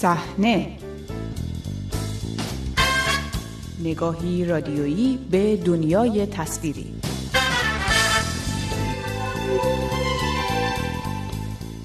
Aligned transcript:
صحنه. 0.00 0.66
نگاهی 3.84 4.44
رادیویی 4.44 5.18
به 5.30 5.56
دنیای 5.56 6.26
تصویری. 6.26 6.99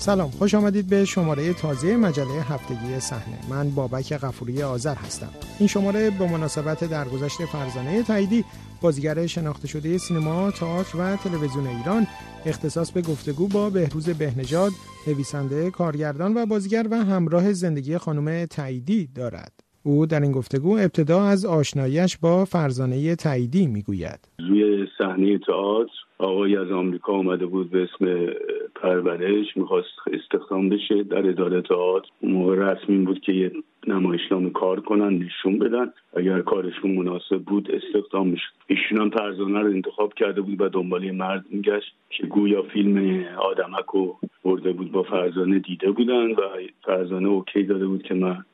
سلام 0.06 0.32
خوش 0.32 0.54
آمدید 0.54 0.88
به 0.88 1.06
شماره 1.06 1.54
تازه 1.54 1.98
مجله 1.98 2.42
هفتگی 2.42 3.00
صحنه 3.00 3.40
من 3.50 3.70
بابک 3.70 4.14
غفوری 4.14 4.64
آذر 4.64 4.96
هستم 4.96 5.30
این 5.60 5.68
شماره 5.68 6.10
به 6.10 6.28
مناسبت 6.28 6.84
درگذشت 6.84 7.46
فرزانه 7.46 8.04
تاییدی 8.04 8.46
بازیگر 8.82 9.28
شناخته 9.28 9.68
شده 9.68 9.98
سینما، 9.98 10.52
تئاتر 10.52 10.98
و 10.98 11.16
تلویزیون 11.16 11.68
ایران 11.68 12.08
اختصاص 12.46 12.92
به 12.92 13.02
گفتگو 13.02 13.48
با 13.48 13.70
بهروز 13.70 14.10
بهنژاد، 14.10 14.72
نویسنده، 15.08 15.72
کارگردان 15.72 16.38
و 16.38 16.46
بازیگر 16.46 16.88
و 16.92 16.96
همراه 16.96 17.54
زندگی 17.54 17.98
خانم 17.98 18.46
تاییدی 18.46 19.08
دارد. 19.08 19.65
او 19.86 20.06
در 20.06 20.20
این 20.20 20.32
گفتگو 20.32 20.78
ابتدا 20.78 21.24
از 21.24 21.46
آشناییش 21.46 22.18
با 22.18 22.46
فرزانه 22.46 23.16
تاییدی 23.16 23.68
می‌گوید. 23.68 24.20
روی 24.40 24.88
صحنه 24.98 25.38
تئاتر 25.38 25.92
آقای 26.18 26.58
از 26.58 26.72
آمریکا 26.72 27.14
آمده 27.14 27.46
بود 27.46 27.72
به 27.72 27.84
اسم 27.84 28.34
پرورش 28.76 29.58
می‌خواست 29.58 29.88
استخدام 30.14 30.70
بشه 30.70 31.04
در 31.04 31.30
اداره 31.30 31.62
تئاتر. 31.62 32.08
موقع 32.22 32.56
رسمی 32.56 32.98
بود 32.98 33.20
که 33.20 33.32
یه 33.32 33.52
نمایشنامه 33.88 34.50
کار 34.50 34.80
کنن 34.80 35.14
نشون 35.14 35.60
بدن. 35.60 35.94
اگر 36.18 36.42
کارشون 36.42 36.92
مناسب 36.92 37.38
بود 37.38 37.72
استخدام 37.72 38.28
می‌شد 38.28 38.52
ایشون 38.68 39.02
هم 39.02 39.10
فرزانه 39.10 39.60
رو 39.60 39.70
انتخاب 39.70 40.14
کرده 40.14 40.42
بود 40.42 40.62
و 40.62 40.70
دنبال 40.70 41.12
مرد 41.12 41.46
میگشت 41.50 41.96
که 42.10 42.28
گویا 42.28 42.62
فیلم 42.62 43.26
آدمک 43.38 43.86
رو 43.94 44.18
برده 44.44 44.74
بود 44.74 44.92
با 44.92 45.04
فرزانه 45.04 45.60
دیده 45.60 45.92
بودن 45.92 46.32
و 46.32 46.42
فرزانه 46.86 47.28
اوکی 47.28 47.64
داده 47.64 47.88
بود 47.88 48.04
که 48.04 48.14
من 48.14 48.46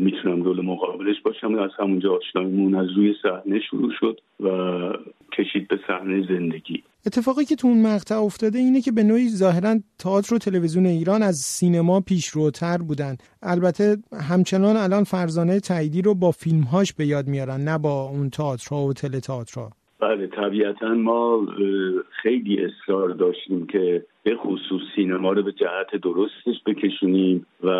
می‌تونم 0.00 0.42
رول 0.42 0.64
مقابلش 0.64 1.20
باشم. 1.24 1.54
از 1.54 1.70
همونجا 1.78 2.16
آشناییمون 2.16 2.74
از 2.74 2.86
روی 2.96 3.14
صحنه 3.22 3.60
شروع 3.70 3.92
شد 4.00 4.20
و 4.40 4.48
کشید 5.32 5.68
به 5.68 5.78
صحنه 5.86 6.26
زندگی. 6.28 6.82
اتفاقی 7.06 7.44
که 7.44 7.56
تو 7.56 7.68
اون 7.68 7.82
مقطع 7.82 8.14
افتاده 8.14 8.58
اینه 8.58 8.80
که 8.80 8.92
به 8.92 9.02
نوعی 9.02 9.28
ظاهرا 9.28 9.76
تئاتر 9.98 10.34
و 10.34 10.38
تلویزیون 10.38 10.86
ایران 10.86 11.22
از 11.22 11.36
سینما 11.36 12.00
پیشروتر 12.00 12.78
بودن. 12.78 13.16
البته 13.42 13.96
همچنان 14.30 14.76
الان 14.76 15.04
فرزانه 15.04 15.60
تاییدی 15.60 16.02
رو 16.02 16.14
با 16.14 16.30
فیلمهاش 16.30 16.92
به 16.92 17.06
یاد 17.06 17.28
میارن 17.28 17.60
نه 17.60 17.78
با 17.78 18.02
اون 18.02 18.30
تئاترها 18.30 18.86
و 18.86 18.92
تله 18.92 19.20
تئاترها 19.20 19.70
بله 20.00 20.26
طبیعتا 20.26 20.88
ما 20.94 21.46
خیلی 22.22 22.58
اصرار 22.64 23.08
داشتیم 23.08 23.66
که 23.66 24.04
به 24.22 24.36
خصوص 24.36 24.82
سینما 24.96 25.32
رو 25.32 25.42
به 25.42 25.52
جهت 25.52 26.02
درستش 26.02 26.62
بکشونیم 26.66 27.46
و 27.64 27.70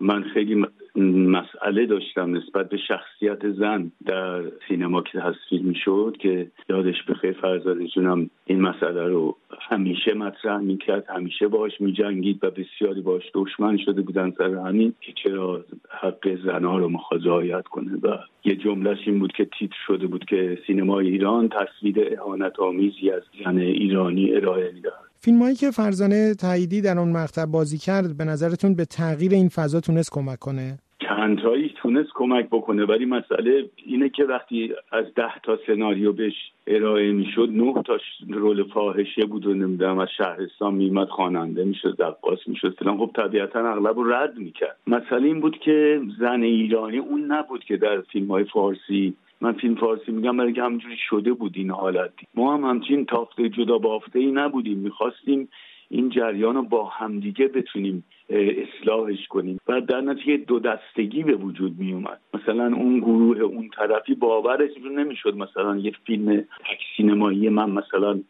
من 0.00 0.22
خیلی 0.22 0.54
مسئله 0.96 1.86
داشتم 1.86 2.36
نسبت 2.36 2.68
به 2.68 2.76
شخصیت 2.76 3.50
زن 3.50 3.92
در 4.06 4.42
سینما 4.68 5.02
که 5.02 5.20
تصویر 5.20 5.62
می‌شد 5.62 6.16
که 6.20 6.50
یادش 6.68 7.02
به 7.02 7.14
خیر 7.14 7.32
فرزانه 7.32 7.86
جونم 7.86 8.30
این 8.46 8.60
مسئله 8.60 9.08
رو 9.08 9.36
همیشه 9.60 10.14
مطرح 10.14 10.58
می‌کرد 10.58 11.04
همیشه 11.08 11.48
باش 11.48 11.80
میجنگید 11.80 12.44
و 12.44 12.50
بسیاری 12.50 13.00
باش 13.00 13.22
دشمن 13.34 13.76
شده 13.76 14.02
بودن 14.02 14.30
سر 14.38 14.54
همین 14.54 14.94
که 15.00 15.12
چرا 15.12 15.64
حق 15.90 16.36
زنها 16.44 16.78
رو 16.78 16.88
می‌خواد 16.88 17.20
کنه. 17.64 17.96
و 18.02 18.18
یه 18.44 18.56
جملهش 18.56 18.98
این 19.06 19.18
بود 19.18 19.32
که 19.32 19.44
تیتر 19.44 19.76
شده 19.86 20.06
بود 20.06 20.24
که 20.24 20.58
سینمای 20.66 21.08
ایران 21.08 21.48
تصویر 21.48 22.20
اهانت 22.20 22.60
آمیزی 22.60 23.10
از 23.10 23.22
زن 23.44 23.58
ایرانی 23.58 24.34
ارائه 24.34 24.72
می‌دهد. 24.74 25.09
فیلم 25.22 25.42
هایی 25.42 25.54
که 25.54 25.70
فرزانه 25.70 26.34
تاییدی 26.34 26.80
در 26.80 26.98
اون 26.98 27.12
مقطع 27.12 27.44
بازی 27.44 27.78
کرد 27.78 28.16
به 28.18 28.24
نظرتون 28.24 28.74
به 28.74 28.84
تغییر 28.84 29.32
این 29.32 29.48
فضا 29.48 29.80
تونست 29.80 30.10
کمک 30.12 30.38
کنه؟ 30.38 30.78
چندتایی 31.08 31.74
تونست 31.82 32.08
کمک 32.14 32.46
بکنه 32.46 32.84
ولی 32.84 33.04
مسئله 33.04 33.70
اینه 33.76 34.08
که 34.08 34.24
وقتی 34.24 34.72
از 34.92 35.04
ده 35.16 35.38
تا 35.42 35.58
سناریو 35.66 36.12
بهش 36.12 36.34
ارائه 36.66 37.12
می‌شد 37.12 37.48
نه 37.52 37.82
تا 37.82 37.98
رول 38.28 38.64
فاحشه 38.74 39.24
بود 39.24 39.46
و 39.46 39.54
نمی‌دونم 39.54 39.98
از 39.98 40.08
شهرستان 40.16 40.74
میمد 40.74 41.08
خواننده 41.08 41.64
می‌شد 41.64 41.96
دقاس 41.96 42.38
می‌شد 42.46 42.76
فلان 42.78 42.98
خب 42.98 43.10
طبیعتا 43.16 43.72
اغلب 43.72 43.98
رو 43.98 44.12
رد 44.12 44.38
می‌کرد 44.38 44.76
مسئله 44.86 45.26
این 45.26 45.40
بود 45.40 45.58
که 45.58 46.00
زن 46.20 46.42
ایرانی 46.42 46.98
اون 46.98 47.32
نبود 47.32 47.64
که 47.64 47.76
در 47.76 48.00
فیلم 48.00 48.30
های 48.30 48.44
فارسی 48.44 49.14
من 49.40 49.52
فیلم 49.52 49.74
فارسی 49.74 50.12
میگم 50.12 50.36
برای 50.36 50.52
که 50.52 50.62
همجوری 50.62 50.96
شده 51.08 51.32
بود 51.32 51.52
این 51.56 51.70
حالت. 51.70 52.12
ما 52.34 52.54
هم 52.54 52.64
همچین 52.64 53.06
تافته 53.06 53.48
جدا 53.48 53.78
بافته 53.78 54.18
ای 54.18 54.30
نبودیم. 54.32 54.78
می‌خواستیم 54.78 55.48
این 55.88 56.10
جریان 56.10 56.54
رو 56.54 56.62
با 56.62 56.84
همدیگه 56.84 57.48
بتونیم 57.48 58.04
اصلاحش 58.28 59.26
کنیم. 59.28 59.60
و 59.68 59.80
در 59.80 60.00
نتیجه 60.00 60.36
دو 60.36 60.58
دستگی 60.58 61.22
به 61.22 61.34
وجود 61.34 61.78
می 61.78 61.92
اومد 61.92 62.20
مثلا 62.34 62.66
اون 62.66 62.98
گروه 62.98 63.40
اون 63.40 63.70
طرفی 63.76 64.14
باورش 64.14 64.70
نمی‌شد 64.96 65.36
مثلا 65.36 65.76
یه 65.76 65.92
فیلم 66.06 66.36
تک 66.40 66.80
سینمایی 66.96 67.48
من 67.48 67.70
مثلا 67.70 68.20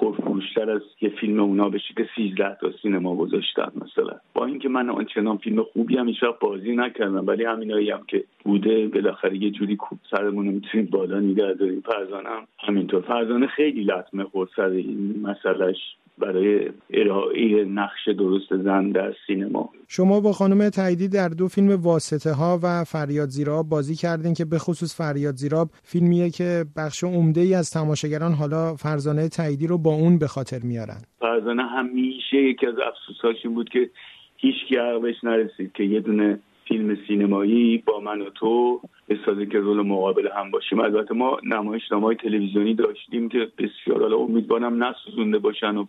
پرفروشتر 0.00 0.70
از 0.70 0.82
یه 1.00 1.08
فیلم 1.08 1.40
اونا 1.40 1.68
بشه 1.68 1.94
که 1.96 2.08
13 2.16 2.56
تا 2.60 2.72
سینما 2.82 3.16
گذاشتن 3.16 3.72
مثلا. 3.74 4.16
با 4.34 4.46
اینکه 4.46 4.68
من 4.68 4.90
آنچنان 4.90 5.36
فیلم 5.36 5.62
خوبی 5.62 5.96
هم 5.96 6.08
هیچ 6.08 6.24
بازی 6.40 6.76
نکردم 6.76 7.26
ولی 7.26 7.44
همینایی 7.44 7.90
هم 7.90 8.02
که 8.08 8.24
بوده 8.44 8.88
بالاخره 8.88 9.42
یه 9.42 9.50
جوری 9.50 9.76
کوب 9.76 9.98
سرمون 10.10 10.46
رو 10.46 10.52
می‌تونیم 10.52 10.86
بالا 10.86 11.20
نگه 11.20 11.52
داریم. 11.52 11.80
فرزانه 11.80 12.28
هم 12.28 12.46
همینطور. 12.58 13.00
فرزانه 13.00 13.46
خیلی 13.46 13.84
لطمه 13.84 14.24
خورد 14.24 14.50
سر 14.56 14.68
این 14.68 15.22
مسئلهش. 15.22 15.96
برای 16.20 16.70
ارائه 16.90 17.64
نقش 17.64 18.08
درست 18.18 18.56
زن 18.56 18.90
در 18.90 19.14
سینما. 19.26 19.70
شما 19.88 20.20
با 20.20 20.32
خانم 20.32 20.68
تاییدی 20.68 21.08
در 21.08 21.28
دو 21.28 21.48
فیلم 21.48 21.82
واسطه 21.82 22.32
ها 22.32 22.58
و 22.62 22.84
فریاد 22.84 23.28
زیراب 23.28 23.68
بازی 23.68 23.94
کردین 23.94 24.34
که 24.34 24.44
به 24.44 24.58
خصوص 24.58 25.00
فریاد 25.00 25.34
زیراب 25.34 25.68
فیلمیه 25.82 26.30
که 26.30 26.64
بخش 26.76 27.04
عمده 27.04 27.40
ای 27.40 27.54
از 27.54 27.70
تماشاگران 27.70 28.32
حالا 28.32 28.74
فرزانه 28.74 29.28
تاییدی 29.28 29.66
رو 29.66 29.78
با 29.78 29.90
اون 29.90 30.18
به 30.18 30.26
خاطر 30.26 30.58
میارن. 30.64 31.00
فرزانه 31.20 31.62
همیشه 31.62 32.36
یکی 32.36 32.66
از 32.66 32.74
افسوساش 32.88 33.36
این 33.44 33.54
بود 33.54 33.68
که 33.68 33.90
هیچ 34.36 34.56
کی 34.68 34.76
عقبش 34.76 35.24
نرسید 35.24 35.72
که 35.72 35.84
یه 35.84 36.00
دونه 36.00 36.38
فیلم 36.70 36.98
سینمایی 37.08 37.78
با 37.78 38.00
من 38.00 38.20
و 38.20 38.30
تو 38.30 38.80
بسازه 39.08 39.46
که 39.46 39.58
رول 39.58 39.86
مقابل 39.86 40.28
هم 40.36 40.50
باشیم. 40.50 40.80
البته 40.80 41.14
ما 41.14 41.38
نمایش 41.44 41.82
های 41.92 42.16
تلویزیونی 42.16 42.74
داشتیم 42.74 43.28
که 43.28 43.48
بسیار 43.58 44.02
حالا 44.02 44.16
امیدوارم 44.16 44.84
نسوزونده 44.84 45.38
باشن 45.38 45.76
و 45.76 45.84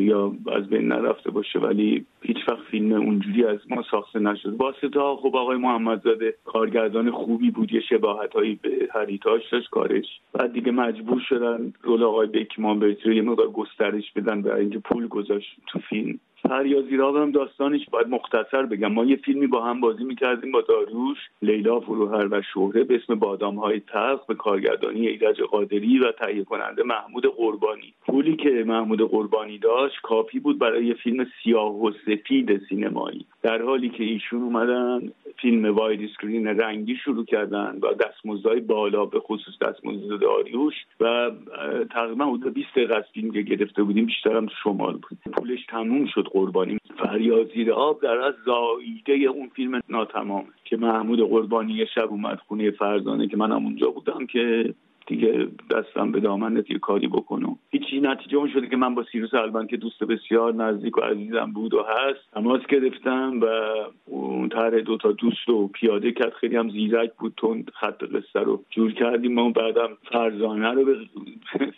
یا 0.00 0.32
از 0.56 0.68
بین 0.68 0.88
نرفته 0.88 1.30
باشه 1.30 1.58
ولی 1.58 2.06
هیچ 2.26 2.48
وقت 2.48 2.62
فیلم 2.70 2.92
اونجوری 2.92 3.44
از 3.44 3.58
ما 3.70 3.84
ساخته 3.90 4.18
نشد 4.18 4.56
واسطه 4.58 5.00
خب 5.22 5.36
آقای 5.36 5.56
محمدزاده 5.56 6.34
کارگردان 6.44 7.10
خوبی 7.10 7.50
بود 7.50 7.72
یه 7.72 7.80
شباهت 7.80 8.32
هایی 8.32 8.58
به 8.62 8.88
هریتاش 8.94 9.42
داشت 9.52 9.70
کارش. 9.70 10.04
بعد 10.32 10.52
دیگه 10.52 10.72
مجبور 10.72 11.20
شدن 11.28 11.72
رول 11.82 12.02
آقای 12.02 12.26
بکمان 12.26 12.78
به 12.78 12.96
یه 13.06 13.22
مقدار 13.22 13.48
گسترش 13.48 14.12
بدن 14.12 14.42
برای 14.42 14.60
اینکه 14.60 14.78
پول 14.78 15.08
گذاشت 15.08 15.56
تو 15.66 15.78
فیلم. 15.78 16.18
فریازی 16.48 16.96
را 16.96 17.22
هم 17.22 17.30
داستانش 17.30 17.80
باید 17.90 18.08
مختصر 18.08 18.62
بگم. 18.66 18.92
ما 18.92 19.04
یه 19.04 19.16
فیلمی 19.16 19.46
با 19.46 19.64
هم 19.64 19.80
بازی 19.80 20.04
می‌کردیم 20.04 20.52
با 20.52 20.60
داریوش 20.60 21.18
لیلا 21.42 21.80
فروهر 21.80 22.28
و 22.30 22.42
شهره 22.54 22.84
به 22.84 22.94
اسم 22.94 23.14
بادام 23.14 23.58
های 23.58 23.80
تلخ 23.80 24.26
به 24.26 24.34
کارگردانی 24.34 25.08
ایرج 25.08 25.40
قادری 25.40 25.98
و 25.98 26.12
تهیه 26.12 26.44
کننده 26.44 26.82
محمود 26.82 27.26
قربانی. 27.26 27.94
پولی 28.06 28.36
که 28.36 28.64
محمود 28.66 29.02
قربانی 29.02 29.58
داشت 29.58 30.00
کافی 30.02 30.38
بود 30.40 30.58
برای 30.58 30.86
یه 30.86 30.94
فیلم 30.94 31.26
سیاه 31.42 31.82
و 31.82 31.90
سفید 32.14 32.60
سینمایی. 32.68 33.26
در 33.42 33.62
حالی 33.62 33.88
که 33.88 34.04
ایشون 34.04 34.42
اومدن 34.42 35.12
فیلم 35.40 35.74
واید 35.74 36.10
اسکرین 36.10 36.46
رنگی 36.46 36.96
شروع 36.96 37.24
کردن 37.24 37.78
و 37.82 37.94
دستمزدهای 37.94 38.60
بالا 38.60 39.06
به 39.06 39.20
خصوص 39.20 39.54
دستمزد 39.60 40.20
داریوش 40.20 40.74
و 41.00 41.30
تقریبا 41.90 42.24
حدود 42.24 42.54
20 42.54 42.68
دقیقه 42.76 42.96
از 42.96 43.04
فیلم 43.14 43.30
که 43.30 43.42
گرفته 43.42 43.82
بودیم 43.82 44.06
بیشترم 44.06 44.46
تو 44.46 44.54
شمال 44.64 44.92
بود. 44.92 45.18
پولش 45.32 45.66
تموم 45.68 46.06
شد 46.06 46.28
قربانی. 46.32 46.78
فریاد 46.98 47.52
زیر 47.54 47.72
آب 47.72 48.02
در 48.02 48.18
از 48.18 48.34
زاییده 48.46 49.12
اون 49.12 49.48
فیلم 49.48 49.80
ناتمام 49.88 50.44
که 50.64 50.76
محمود 50.76 51.20
قربانی 51.20 51.86
شب 51.94 52.10
اومد 52.10 52.38
خونه 52.48 52.70
فرزانه 52.70 53.28
که 53.28 53.36
منم 53.36 53.64
اونجا 53.64 53.90
بودم 53.90 54.26
که 54.26 54.74
دیگه 55.06 55.48
دستم 55.70 56.12
به 56.12 56.20
دامن 56.20 56.64
یه 56.68 56.78
کاری 56.78 57.08
بکنم. 57.08 57.58
هیچی 57.70 58.00
نتیجه 58.00 58.36
اون 58.36 58.50
شده 58.52 58.68
که 58.68 58.76
من 58.76 58.94
با 58.94 59.04
سیروس 59.12 59.34
البان 59.34 59.66
که 59.66 59.76
دوست 59.76 60.04
بسیار 60.04 60.54
نزدیک 60.54 60.98
و 60.98 61.00
عزیزم 61.00 61.52
بود 61.52 61.74
و 61.74 61.82
هست 61.82 62.30
تماس 62.34 62.60
گرفتم 62.68 63.40
و 63.40 63.46
اون 64.04 64.48
طرح 64.48 64.80
دوتا 64.80 65.12
دوست 65.12 65.48
رو 65.48 65.68
پیاده 65.68 66.12
کرد. 66.12 66.32
خیلی 66.32 66.56
هم 66.56 66.70
زیرک 66.70 67.12
بود 67.18 67.32
تون 67.36 67.64
خط 67.80 68.02
قصه 68.02 68.40
رو 68.40 68.64
جور 68.70 68.92
کردیم 68.92 69.34
ما 69.34 69.50
بعدم 69.50 69.88
فرزانه 70.12 70.70
رو 70.70 70.84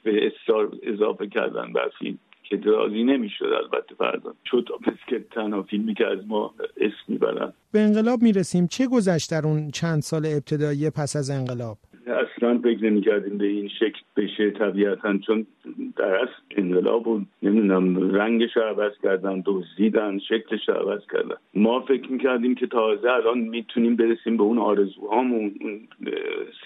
به 0.03 0.27
اصرار 0.27 0.73
اضافه 0.83 1.27
کردن 1.27 1.73
به 1.73 1.81
فیلم 1.99 2.19
که 2.43 2.61
راضی 2.65 3.05
نمی‌شد 3.05 3.45
البته 3.45 3.95
فردا 3.95 4.35
شد 4.45 4.69
که 5.09 5.25
تنها 5.31 5.63
فیلمی 5.63 5.95
که 5.95 6.07
از 6.07 6.19
ما 6.27 6.55
اسم 6.77 6.95
می‌برن. 7.09 7.53
به 7.73 7.81
انقلاب 7.81 8.23
می‌رسیم. 8.23 8.67
چه 8.67 8.87
گذشت 8.87 9.31
در 9.31 9.47
اون 9.47 9.71
چند 9.71 10.03
سال 10.03 10.27
ابتدایی 10.27 10.91
پس 10.91 11.17
از 11.17 11.31
انقلاب؟ 11.31 11.77
اصلا 12.37 12.59
فکر 12.59 12.85
نمی 12.85 13.01
کردیم 13.01 13.39
به 13.39 13.47
این 13.47 13.69
شکل 13.69 14.01
بشه 14.17 14.51
طبیعتا 14.51 15.19
چون 15.19 15.47
در 15.97 16.15
اصل 16.15 16.33
انقلاب 16.51 17.05
بود 17.05 17.27
نمی‌دونم 17.43 18.11
رنگش 18.15 18.57
عوض 18.57 18.93
کردن 19.03 19.43
دزدیدن 19.47 20.19
شکلش 20.19 20.69
عوض 20.69 21.01
کردن. 21.13 21.35
ما 21.55 21.81
فکر 21.81 22.13
می‌کردیم 22.13 22.55
که 22.55 22.67
تازه 22.67 23.11
الان 23.11 23.39
می‌تونیم 23.39 23.97
برسیم 23.97 24.37
به 24.37 24.43
اون 24.43 24.59
آرزوهامون 24.59 25.55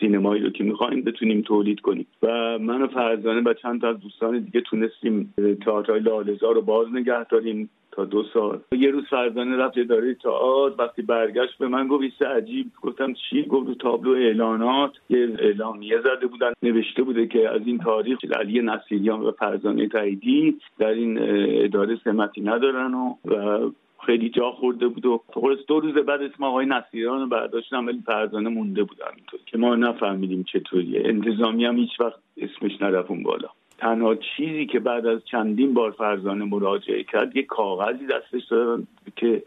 سینمایی 0.01 0.43
رو 0.43 0.51
که 0.51 0.65
می‌خوایم 0.65 1.03
بتونیم 1.03 1.41
تولید 1.41 1.81
کنیم. 1.81 2.07
و 2.23 2.59
من 2.59 2.83
و 2.83 2.87
فرزانه 2.87 3.41
و 3.41 3.55
چند 3.55 3.81
تا 3.81 3.89
از 3.89 4.01
دوستان 4.01 4.39
دیگه 4.39 4.61
تونستیم 4.61 5.35
تئاترهای 5.65 6.01
لالزار 6.01 6.55
رو 6.55 6.63
باز 6.63 6.87
نگه 6.93 7.25
داریم. 7.25 7.71
تا 7.93 8.05
دو 8.05 8.25
سال. 8.35 8.61
یه 8.73 8.91
روز 8.91 9.05
فرزانه 9.05 9.57
رفت 9.57 9.79
اداره 9.79 10.15
تئاتر 10.15 10.83
وقتی 10.83 11.03
برگشت 11.03 11.59
به 11.59 11.69
من 11.69 11.89
گفت 11.89 12.23
عجیب. 12.23 12.67
گفتم 12.83 13.13
چی؟ 13.13 13.43
گفت 13.43 13.69
رو 13.69 13.75
تابلو 13.75 14.11
اعلانات. 14.11 14.93
یه 15.11 15.37
اعلامیه 15.39 16.01
زده 16.01 16.27
بودن 16.27 16.53
نوشته 16.63 17.03
بوده 17.03 17.27
که 17.27 17.49
از 17.49 17.63
این 17.65 17.79
تاریخ 17.79 18.19
علی 18.37 18.61
نصیریان 18.63 19.21
و 19.21 19.31
فرزانه 19.31 19.89
تاییدی 19.89 20.59
در 20.79 20.89
این 20.89 21.19
اداره 21.65 21.97
سمتی 22.05 22.41
ندارن 22.41 22.95
و, 22.95 23.15
و 23.25 23.71
خیلی 24.07 24.31
جا 24.31 24.51
خورده 24.51 24.89
بود 24.89 25.07
و 25.07 25.23
دو 25.69 25.81
روز 25.81 25.95
بعد 25.95 26.23
اسم 26.23 26.45
آقای 26.45 26.67
نصیران 26.67 27.21
رو 27.21 27.27
برداشتم 27.27 27.87
ولی 27.87 28.03
فرزانه 28.07 28.49
مونده 28.49 28.83
بود 28.85 29.01
همینطور 29.11 29.41
که 29.47 29.59
ما 29.59 29.77
نفهمیدیم 29.77 30.43
چطوریه. 30.43 31.03
انتظامی 31.05 31.65
هم 31.65 31.77
هیچ 31.77 32.01
وقت 32.01 32.21
اسمش 32.37 32.83
نرفت 32.83 33.23
بالا. 33.25 33.49
تنها 33.81 34.15
چیزی 34.15 34.67
که 34.67 34.81
بعد 34.81 35.07
از 35.07 35.21
چندین 35.25 35.75
بار 35.75 35.91
فرزانه 35.91 36.45
مراجعه 36.45 37.05
کرد 37.05 37.37
یه 37.37 37.43
کاغذی 37.43 38.07
دستش 38.07 38.45
دادن 38.51 38.87
که 39.17 39.43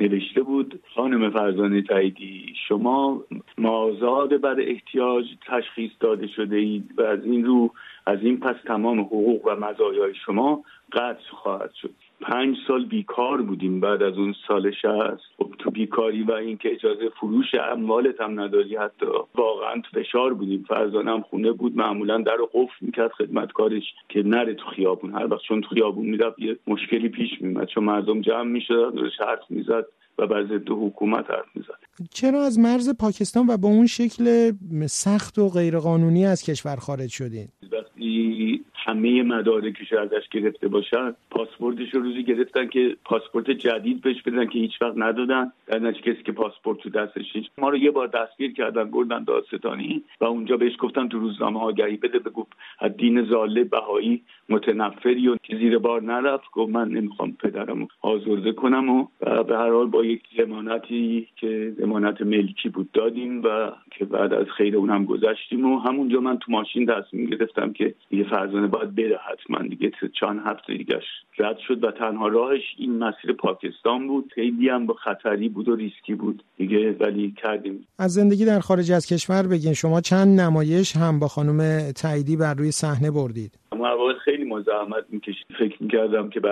نوشته 0.00 0.42
بود 0.42 0.80
خانم 0.94 1.30
فرزانه 1.30 1.82
تاییدی 1.82 2.54
شما 2.68 3.24
مازاد 3.58 4.40
بر 4.40 4.60
احتیاج 4.60 5.24
تشخیص 5.46 5.90
داده 6.00 6.26
شده 6.26 6.56
اید 6.56 6.94
و 6.96 7.02
از 7.02 7.24
این 7.24 7.44
رو 7.44 7.70
از 8.06 8.18
این 8.22 8.40
پس 8.40 8.56
تمام 8.66 9.00
حقوق 9.00 9.46
و 9.46 9.56
مزایای 9.56 10.14
شما 10.26 10.64
قطع 10.92 11.30
خواهد 11.30 11.72
شد. 11.74 12.07
پنج 12.20 12.56
سال 12.68 12.84
بیکار 12.84 13.42
بودیم 13.42 13.80
بعد 13.80 14.02
از 14.02 14.18
اون 14.18 14.34
سال 14.48 14.70
شهست 14.82 15.22
خب 15.38 15.50
تو 15.58 15.70
بیکاری 15.70 16.22
و 16.22 16.32
اینکه 16.32 16.72
اجازه 16.72 17.08
فروش 17.20 17.46
اموالت 17.72 18.20
هم 18.20 18.40
نداری 18.40 18.76
حتی 18.76 19.06
واقعا 19.34 19.82
فشار 19.94 20.34
بودیم. 20.34 20.64
فرزانه 20.68 21.10
هم 21.10 21.20
خونه 21.20 21.52
بود 21.52 21.76
معمولا 21.76 22.18
در 22.18 22.36
قفل 22.52 22.76
می‌کرد 22.80 23.12
خدمتکارش 23.12 23.82
که 24.08 24.22
نره 24.22 24.54
تو 24.54 24.66
خیابون. 24.76 25.12
هر 25.12 25.32
وقت 25.32 25.42
چون 25.48 25.60
تو 25.60 25.68
خیابون 25.68 26.06
می‌رفت 26.06 26.38
یه 26.38 26.56
مشکلی 26.66 27.08
پیش 27.08 27.30
میمد 27.40 27.66
چون 27.66 27.84
مردم 27.84 28.20
جمع 28.20 28.50
می‌شد 28.50 28.94
درش 28.94 29.20
حرف 29.20 29.50
می‌زد 29.50 29.86
و 30.18 30.26
بر 30.26 30.44
ضد 30.44 30.70
حکومت 30.70 31.30
حرف 31.30 31.46
می‌زد. 31.54 31.78
چرا 32.10 32.42
از 32.42 32.58
مرز 32.58 32.96
پاکستان 33.00 33.46
و 33.48 33.56
با 33.56 33.68
اون 33.68 33.86
شکل 33.86 34.52
سخت 34.86 35.38
و 35.38 35.48
غیرقانونی 35.48 36.26
از 36.26 36.42
کشور 36.42 36.76
خارج 36.76 37.10
شدین؟ 37.10 37.48
وقتی 37.72 38.64
همه 38.88 39.22
مدارکش 39.22 39.92
ازش 39.92 40.28
گرفته 40.30 40.68
باشن 40.68 41.14
پاسپورتش 41.30 41.94
رو 41.94 42.00
روزی 42.00 42.24
گرفتن 42.24 42.66
که 42.68 42.96
پاسپورت 43.04 43.50
جدید 43.50 44.00
بهش 44.00 44.22
بدن 44.22 44.46
که 44.46 44.58
هیچ 44.58 44.82
وقت 44.82 44.94
ندادن. 44.96 45.52
در 45.66 45.78
نتیجه 45.78 46.12
کسی 46.12 46.22
که 46.22 46.32
پاسپورت 46.32 46.78
تو 46.78 46.90
دستش 46.90 47.50
ما 47.58 47.68
رو 47.68 47.76
یه 47.76 47.90
بار 47.90 48.06
دستگیر 48.06 48.52
کردن 48.52 48.90
بردن 48.90 49.24
دادستانی 49.24 50.02
و 50.20 50.24
اونجا 50.24 50.56
بهش 50.56 50.72
گفتن 50.78 51.08
تو 51.08 51.18
روزنامه 51.18 51.60
آگهی 51.60 51.96
بده 51.96 52.18
بگو 52.18 52.46
از 52.78 52.96
دین 52.96 53.24
زاله 53.24 53.64
بهایی 53.64 54.22
متنفری 54.48 55.28
و 55.28 55.36
زیر 55.50 55.78
بار 55.78 56.02
نرفت. 56.02 56.50
گفت 56.52 56.70
من 56.70 56.88
نمی‌خوام 56.88 57.36
پدرم 57.40 57.88
آزرده 58.02 58.52
کنم 58.52 58.90
و 58.90 59.06
به 59.20 59.56
هر 59.56 59.70
حال 59.70 59.86
با 59.86 60.04
یک 60.04 60.22
زمانتی 60.38 61.28
که 61.36 61.74
زمانت 61.78 62.22
ملکی 62.22 62.68
بود 62.68 62.92
دادیم 62.92 63.42
و 63.44 63.72
که 63.90 64.04
بعد 64.04 64.32
از 64.32 64.46
خیر 64.56 64.76
اونم 64.76 65.04
گذشتیم 65.04 65.66
و 65.66 65.78
همونجا 65.78 66.20
من 66.20 66.38
تو 66.38 66.52
ماشین 66.52 66.86
تصمیم 66.86 67.26
گرفتم 67.26 67.72
که 67.72 67.94
یه 68.10 68.24
فرزانه 68.24 68.66
باید 68.78 68.94
بره 68.94 69.18
حتما 69.32 69.68
دیگه. 69.68 69.90
چند 70.20 70.40
هفته 70.44 70.74
دیگه 70.74 71.00
رد 71.38 71.58
شد 71.58 71.84
و 71.84 71.90
تنها 71.90 72.28
راهش 72.28 72.62
این 72.78 72.98
مسیر 72.98 73.32
پاکستان 73.32 74.08
بود. 74.08 74.32
خیلی 74.34 74.68
هم 74.68 74.86
با 74.86 74.94
خطری 74.94 75.48
بود 75.48 75.68
و 75.68 75.76
ریسکی 75.76 76.14
بود 76.14 76.42
دیگه 76.56 76.92
ولی 77.00 77.34
کردیم. 77.42 77.86
از 77.98 78.12
زندگی 78.12 78.44
در 78.44 78.60
خارج 78.60 78.92
از 78.92 79.06
کشور 79.06 79.42
بگین 79.42 79.72
شما 79.72 80.00
چند 80.00 80.40
نمایش 80.40 80.96
هم 80.96 81.18
با 81.18 81.28
خانم 81.28 81.90
تاییدی 82.02 82.36
بر 82.36 82.54
روی 82.54 82.70
صحنه 82.70 83.10
بردید؟ 83.10 83.58
ما 83.76 84.14
خیلی 84.24 84.44
مزاحمت 84.44 85.04
می‌کشید 85.10 85.46
فکر 85.58 85.82
می‌کردم 85.82 86.30
که 86.30 86.40
به 86.40 86.50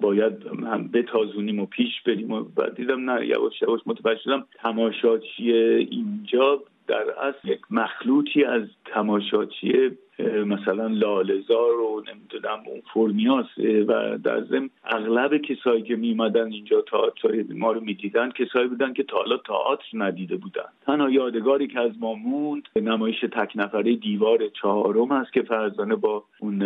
باید 0.00 0.32
هم 0.46 0.88
بتازونیم 0.88 1.60
و 1.60 1.66
پیش 1.66 2.02
بریم 2.06 2.32
و 2.32 2.44
دیدم 2.76 3.10
نه 3.10 3.26
یواش 3.26 3.62
یواش 3.62 3.80
متوجه 3.86 4.20
شدم 4.24 4.46
تماشاچی 4.62 5.52
اینجا 5.90 6.62
در 6.88 7.04
اصل 7.10 7.48
یک 7.48 7.60
مخلوطی 7.70 8.44
از 8.44 8.62
تماشاچی 8.84 9.90
مثلا 10.46 10.86
لالزار 10.86 11.70
رو 11.76 12.02
نمی‌دونم 12.08 12.58
اون 12.66 12.82
فرمیاس 12.94 13.46
و 13.88 14.18
در 14.18 14.44
ضمن 14.44 14.70
اغلب 14.84 15.36
کسایی 15.36 15.82
که 15.82 15.96
میمدن 15.96 16.52
اینجا 16.52 16.80
تئاتر 16.80 17.44
ما 17.54 17.72
رو 17.72 17.80
می‌دیدن 17.80 18.30
کسایی 18.30 18.68
بودن 18.68 18.92
که 18.92 19.02
تا 19.02 19.16
حالا 19.16 19.36
تئاتر 19.36 19.84
ندیده 19.94 20.36
بودن. 20.36 20.62
تنها 20.86 21.10
یادگاری 21.10 21.66
که 21.66 21.80
از 21.80 21.92
ما 22.00 22.14
موند 22.14 22.62
نمایش 22.76 23.20
تک 23.20 23.52
نفره 23.54 23.96
دیوار 23.96 24.38
چهارم 24.62 25.10
است 25.10 25.32
که 25.32 25.42
فرزانه 25.42 25.96
با 25.96 26.24
اون 26.40 26.58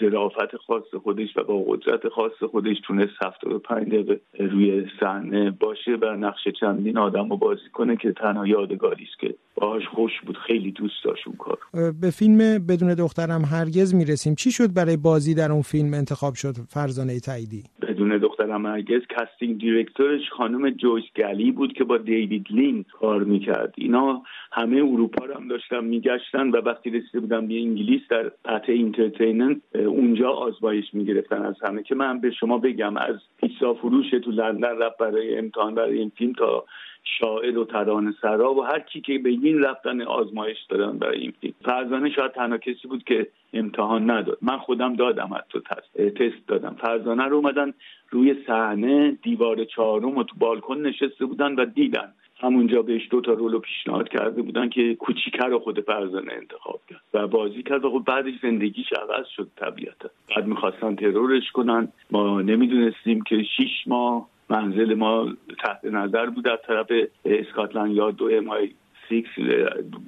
ظرافت 0.00 0.56
خاص 0.56 0.94
خودش 1.02 1.36
و 1.36 1.42
با 1.42 1.64
قدرت 1.68 2.08
خاص 2.08 2.42
خودش 2.50 2.76
تونست 2.80 3.24
75 3.24 3.86
دقیقه 3.88 4.20
روی 4.38 4.86
صحنه 5.00 5.50
باشه 5.50 5.98
و 6.00 6.04
نقش 6.04 6.48
چندین 6.60 6.98
آدم 6.98 7.30
رو 7.30 7.36
بازی 7.36 7.68
کنه 7.72 7.96
که 7.96 8.12
تنها 8.12 8.46
یادگاری 8.46 9.04
است 9.04 9.18
که 9.18 9.34
باهاش 9.54 9.88
خوش 9.88 10.20
بود. 10.26 10.36
خیلی 10.36 10.72
دوست 10.72 11.04
داشت 11.04 11.26
اون 11.26 11.36
کار. 11.36 11.58
به 12.00 12.10
فیلم 12.10 12.38
بدون 12.68 12.85
دخترم 12.94 13.42
هرگز 13.44 13.94
می‌رسیم. 13.94 14.34
چی 14.34 14.50
شد 14.50 14.74
برای 14.74 14.96
بازی 14.96 15.34
در 15.34 15.52
اون 15.52 15.62
فیلم 15.62 15.94
انتخاب 15.94 16.34
شد 16.34 16.54
فرزانه 16.68 17.20
تاییدی؟ 17.20 17.62
بدون 17.82 18.18
دخترم 18.18 18.66
هرگز 18.66 19.02
casting 19.16 19.60
director 19.60 20.08
ش 20.08 20.20
خانم 20.36 20.70
جویس 20.70 21.04
گلی 21.16 21.52
بود 21.52 21.72
که 21.72 21.84
با 21.84 21.98
دیوید 21.98 22.46
لین 22.50 22.84
کار 23.00 23.24
می‌کرد. 23.24 23.74
اینا 23.76 24.22
همه 24.52 24.76
اروپا 24.76 25.24
رو 25.24 25.34
هم 25.34 25.48
داشتن 25.48 25.84
میگشتن 25.84 26.50
و 26.50 26.56
وقتی 26.56 26.90
رسیده 26.90 27.20
بودن 27.20 27.48
به 27.48 27.54
انگلیس 27.54 28.00
در 28.10 28.32
Pathé 28.44 28.72
Entertainment 28.72 29.56
اونجا 29.74 30.30
آزمایش 30.30 30.84
می‌گرفتن 30.92 31.42
از 31.42 31.54
همه 31.62 31.82
که 31.82 31.94
من 31.94 32.20
به 32.20 32.30
شما 32.30 32.58
بگم 32.58 32.96
از 32.96 33.16
پیتزا 33.40 33.74
فروش 33.74 34.10
تو 34.24 34.30
لندن 34.30 34.78
رفت 34.78 34.98
برای 34.98 35.38
امتحان 35.38 35.74
برای 35.74 35.98
این 35.98 36.12
فیلم 36.18 36.32
تا 36.32 36.64
شاعر 37.20 37.58
و 37.58 37.64
ترانه 37.64 38.14
سرا 38.22 38.54
و 38.54 38.62
هر 38.62 38.78
کی 38.78 39.00
که 39.00 39.18
به 39.18 39.30
این 39.30 39.62
رفتن 39.62 40.02
آزمایش 40.02 40.58
دادن 40.68 40.98
برای 40.98 41.20
این 41.20 41.32
فیلم. 41.40 41.54
فرزانه 41.64 42.10
شاید 42.10 42.32
تنها 42.32 42.58
کسی 42.58 42.88
بود 42.88 43.04
که 43.04 43.26
امتحان 43.52 44.10
نداد. 44.10 44.38
من 44.42 44.58
خودم 44.58 44.96
دادم 44.96 45.30
حتی 45.34 45.60
تست, 45.60 45.96
تست 45.96 46.48
دادم. 46.48 46.76
فرزانه 46.80 47.24
رو 47.24 47.36
اومدن 47.36 47.74
روی 48.10 48.36
صحنه 48.46 49.18
دیوار 49.22 49.64
چهارم 49.64 50.16
و 50.16 50.22
تو 50.22 50.36
بالکن 50.38 50.78
نشسته 50.78 51.26
بودن 51.26 51.54
و 51.54 51.64
دیدن. 51.64 52.12
همونجا 52.40 52.82
بهش 52.82 53.08
دو 53.10 53.20
تا 53.20 53.32
رولو 53.32 53.58
پیشنهاد 53.58 54.08
کرده 54.08 54.42
بودن 54.42 54.68
که 54.68 54.94
کوچیکر 54.94 55.46
رو 55.46 55.58
خود 55.58 55.80
فرزانه 55.80 56.32
انتخاب 56.32 56.80
کرد 56.90 57.00
و 57.14 57.26
بازی 57.26 57.62
کرد 57.62 57.84
و 57.84 57.90
خب 57.90 58.04
بعدش 58.06 58.34
زندگیش 58.42 58.92
عوض 58.92 59.26
شد 59.36 59.48
طبیعتا. 59.56 60.10
بعد 60.36 60.46
می‌خواستن 60.46 60.96
ترورش 60.96 61.50
کنن. 61.52 61.88
ما 62.10 62.42
نمی‌دونستیم 62.42 63.22
که 63.22 63.42
شیش 63.56 63.86
ماه 63.86 64.28
منزل 64.50 64.94
ما 64.94 65.32
تحت 65.64 65.84
نظر 65.84 66.26
بود. 66.26 66.48
از 66.48 66.58
طرف 66.66 66.86
اسکاتلند 67.24 67.90
یا 67.90 68.10
دو 68.10 68.28
امای 68.32 68.70
سیکس 69.08 69.28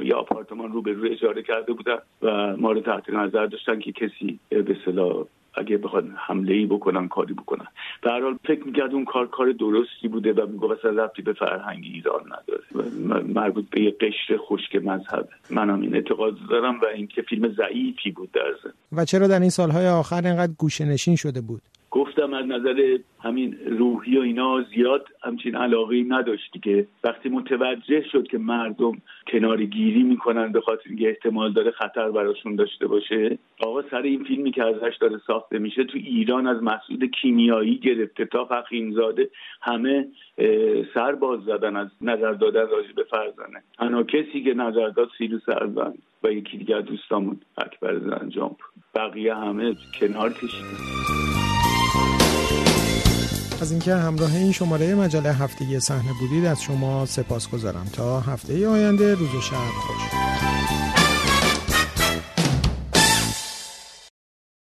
یا 0.01 0.19
آپارتمان 0.19 0.73
رو 0.73 0.83
به 0.83 0.93
روی 0.93 1.11
اجاره 1.11 1.43
کرده 1.43 1.73
بودن 1.73 1.97
و 2.23 2.57
ما 2.57 2.73
رو 2.73 2.81
تحت 2.81 3.11
نظر 3.11 3.47
داشتن 3.47 3.79
که 3.79 3.93
کسی 3.93 4.39
به 4.51 4.77
صلاح 4.85 5.25
اگه 5.55 5.77
بخواد 5.77 6.05
حمله 6.17 6.55
ای 6.55 6.67
بکنن 6.67 7.09
کاری 7.09 7.35
بکنن. 7.35 7.67
در 8.03 8.21
حال 8.21 8.39
فکر 8.45 8.65
می‌کرد 8.65 8.95
اون 8.95 9.05
کار 9.05 9.27
کار 9.27 9.53
درستی 9.53 10.09
بوده 10.09 10.33
و 10.33 10.47
می‌گفت 10.47 10.79
اصلا 10.79 11.05
ربطی 11.05 11.23
به 11.23 11.33
فرهنگ 11.33 11.85
ایران 11.85 12.23
نداره. 12.27 13.23
مربوط 13.23 13.65
به 13.71 13.81
یه 13.81 13.97
قشر 14.01 14.37
خشک 14.37 14.77
مذهب. 14.77 15.29
منم 15.51 15.81
این 15.81 15.95
اعتقاد 15.95 16.35
دارم 16.51 16.81
و 16.81 16.85
اینکه 16.95 17.23
فیلم 17.23 17.49
ضعیفی 17.49 18.11
بود 18.11 18.33
در 18.33 18.53
زن. 18.65 18.71
و 18.93 19.05
چرا 19.05 19.27
در 19.27 19.41
این 19.41 19.51
سالهای 19.51 19.89
آخر 19.89 20.27
اینقدر 20.27 20.53
گوشه 20.59 20.85
نشین 20.85 21.17
شده 21.17 21.41
بود؟ 21.41 21.63
گفتم 21.91 22.35
از 22.35 22.47
نظر 22.47 22.99
همین 23.23 23.59
روحی 23.79 24.19
و 24.19 24.21
اینا 24.21 24.65
زیاد 24.75 25.07
همچین 25.25 25.57
علاقه 25.57 26.05
نداشتی 26.09 26.59
که 26.59 26.87
وقتی 27.05 27.29
متوجه 27.29 28.05
شد 28.13 28.27
که 28.27 28.39
مردم 28.39 28.93
کنار 29.27 29.65
گیری 29.65 30.03
می‌کنن 30.03 30.53
به 30.53 30.61
خاطر 30.61 30.83
اینکه 30.87 31.09
احتمال 31.09 31.53
داره 31.53 31.71
خطر 31.71 32.11
براشون 32.11 32.57
داشته 32.57 32.87
باشه 32.87 33.39
آقا 33.61 33.83
سر 33.91 34.03
این 34.03 34.25
فیلمی 34.25 34.51
که 34.51 34.65
ازش 34.65 34.97
داره 35.01 35.21
ساخته 35.27 35.59
میشه 35.59 35.85
تو 35.85 35.99
ایران 35.99 36.47
از 36.47 36.63
مسعود 36.63 37.05
کیمیایی 37.05 37.79
گرفته 37.79 38.25
تا 38.25 38.45
فخیمزاده 38.45 39.31
همه 39.63 40.09
سر 40.95 41.13
باز 41.13 41.41
زدن 41.41 41.77
از 41.77 41.89
نظر 42.01 42.33
دادن 42.33 42.69
راجع 42.71 42.93
به 42.97 43.05
فرزانه. 43.05 43.63
تنها 43.79 44.03
کسی 44.03 44.43
که 44.45 44.55
نظر 44.55 44.89
داد 44.89 45.09
سیلو 45.19 45.39
سرزن 45.47 45.95
و 46.23 46.33
یکی 46.33 46.59
دیگر 46.59 46.81
دوستامون 46.81 47.41
اکبر 47.59 47.99
زنجان 47.99 48.57
بقیه 48.95 49.35
همه 49.35 49.75
کنار 50.01 50.33
کشیدن. 50.33 51.28
از 53.61 53.71
اینکه 53.71 53.95
همراه 53.95 54.35
این 54.35 54.53
شماره 54.53 54.95
مجله 54.95 55.33
هفتگی 55.33 55.81
صحنه 55.81 56.13
بودید 56.21 56.47
از 56.47 56.63
شما 56.63 57.07
سپاس 57.07 57.49
گذارم 57.49 57.87
تا 57.93 58.21
هفته 58.21 58.69
آینده 58.69 59.15
روز 59.15 59.35
و 59.35 59.41
شب 59.41 59.57
خوش. 59.57 60.88